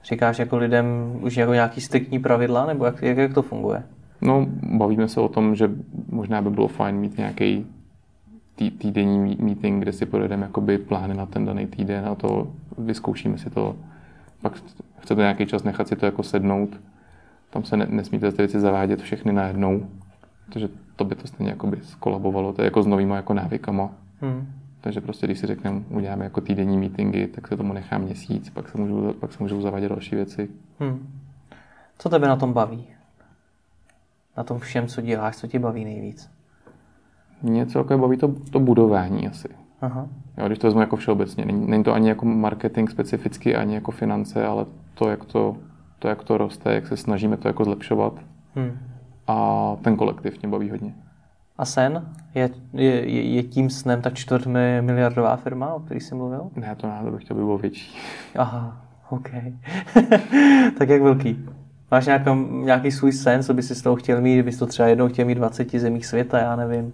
[0.04, 0.86] Říkáš jako lidem
[1.22, 3.84] už jako nějaký striktní pravidla, nebo jak, jak, jak to funguje?
[4.22, 5.72] No, bavíme se o tom, že
[6.10, 7.66] možná by bylo fajn mít nějaký
[8.56, 13.38] tý, týdenní meeting, kde si projedeme jakoby plány na ten daný týden a to vyzkoušíme
[13.38, 13.76] si to.
[14.42, 14.54] Pak
[15.00, 16.80] chcete nějaký čas nechat si to jako sednout.
[17.50, 19.88] Tam se ne, nesmíte ty věci zavádět všechny najednou,
[20.46, 22.54] protože to by to stejně jakoby skolabovalo.
[22.54, 23.90] To je jako s novýma jako návykama.
[24.22, 24.48] Hmm.
[24.86, 28.69] Takže prostě, když si řekneme, uděláme jako týdenní meetingy, tak se tomu nechá měsíc, pak
[28.69, 30.50] se můžou, pak se můžou zavádět další věci.
[30.80, 31.08] Hmm.
[31.98, 32.86] Co tebe na tom baví?
[34.38, 36.30] Na tom všem, co děláš, co tě baví nejvíc?
[37.41, 39.50] Mě celkově baví to, to budování asi.
[39.82, 40.08] Aha.
[40.38, 43.91] Jo, když to vezmu jako všeobecně, není, není to ani jako marketing specificky, ani jako
[43.91, 45.58] finance, ale to jak to,
[46.00, 48.13] to, jak to roste, jak se snažíme to jako zlepšovat.
[48.56, 48.80] Hmm.
[49.28, 50.93] A ten kolektiv mě baví hodně.
[51.58, 52.06] A sen?
[52.36, 56.50] Je, je, je, tím snem ta čtvrt mi- miliardová firma, o který jsi mluvil?
[56.56, 57.98] Ne, to náhodou bych chtěl, by bylo větší.
[58.36, 59.30] Aha, OK.
[60.78, 61.46] tak jak velký?
[61.91, 64.88] Máš nějaký, nějaký svůj sen, co bys si z toho chtěl mít, kdybys to třeba
[64.88, 66.94] jednou chtěl mít v 20 zemích světa, já nevím.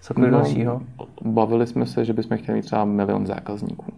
[0.00, 0.82] Cokoliv no, dalšího.
[1.22, 3.92] bavili jsme se, že bychom chtěli mít třeba milion zákazníků.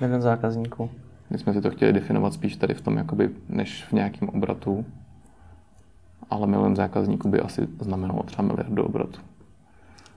[0.00, 0.90] Milion zákazníků.
[1.30, 4.84] My jsme si to chtěli definovat spíš tady v tom, jakoby, než v nějakém obratu.
[6.30, 9.20] Ale milion zákazníků by asi znamenalo třeba miliardu obratu.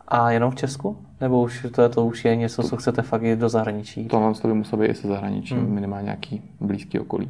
[0.08, 0.98] A jenom v Česku?
[1.22, 4.06] Nebo už to, je, to už je něco, co chcete fakt jít do zahraničí?
[4.06, 5.74] Tohle to by muselo být i se zahraničím, Hmm.
[5.74, 7.30] minimálně nějaký blízký okolí.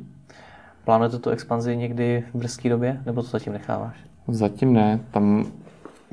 [0.85, 3.01] Plánujete tu expanzi někdy v brzké době?
[3.05, 3.95] Nebo to zatím necháváš?
[4.27, 5.45] Zatím ne, tam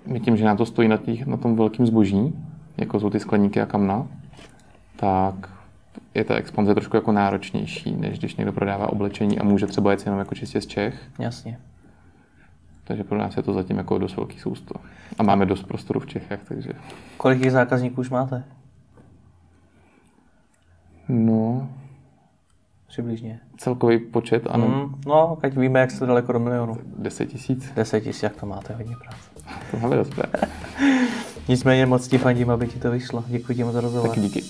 [0.06, 2.34] my tím, že nám to stojí na, těch, na tom velkém zboží,
[2.76, 4.06] jako jsou ty skleníky a kamna,
[4.96, 5.34] tak
[6.14, 10.06] je ta expanze trošku jako náročnější, než když někdo prodává oblečení a může třeba jet
[10.06, 10.94] jenom jako čistě z Čech.
[11.18, 11.58] Jasně.
[12.86, 14.74] Takže pro nás je to zatím jako dost velký sousto.
[15.18, 16.70] A máme dost prostoru v Čechách, takže...
[17.16, 18.44] Kolik těch zákazníků už máte?
[21.08, 21.68] No,
[22.88, 23.40] přibližně?
[23.56, 24.68] Celkový počet, ano.
[24.68, 26.76] Mm, no, ať víme, jak jste daleko do milionu.
[26.98, 27.72] 10 tisíc.
[27.76, 29.30] 10 tisíc, jak to máte, hodně práce.
[29.70, 30.14] To máme dost
[31.48, 33.24] Nicméně moc ti fandím, aby ti to vyšlo.
[33.26, 34.08] Děkuji ti moc za rozhovor.
[34.08, 34.42] Taky díky.